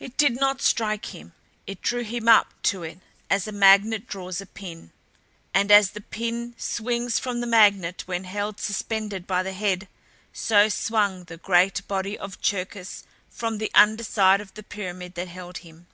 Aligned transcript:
It 0.00 0.16
did 0.16 0.34
not 0.40 0.62
strike 0.62 1.14
him 1.14 1.34
it 1.66 1.82
drew 1.82 2.04
him 2.04 2.26
up 2.26 2.54
to 2.62 2.82
it 2.84 3.00
as 3.28 3.46
a 3.46 3.52
magnet 3.52 4.06
draws 4.06 4.40
a 4.40 4.46
pin. 4.46 4.92
And 5.52 5.70
as 5.70 5.90
the 5.90 6.00
pin 6.00 6.54
swings 6.56 7.18
from 7.18 7.40
the 7.42 7.46
magnet 7.46 8.04
when 8.06 8.24
held 8.24 8.58
suspended 8.60 9.26
by 9.26 9.42
the 9.42 9.52
head, 9.52 9.88
so 10.32 10.70
swung 10.70 11.24
the 11.24 11.36
great 11.36 11.86
body 11.86 12.16
of 12.16 12.40
Cherkis 12.40 13.04
from 13.28 13.58
the 13.58 13.70
under 13.74 14.04
side 14.04 14.40
of 14.40 14.54
the 14.54 14.62
pyramid 14.62 15.16
that 15.16 15.28
held 15.28 15.58
him. 15.58 15.86